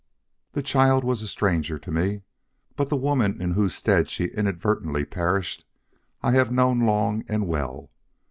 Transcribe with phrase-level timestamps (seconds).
[0.53, 2.23] "The child was a stranger to me,
[2.75, 5.63] but the woman in whose stead she inadvertently perished
[6.23, 7.91] I had known long and well.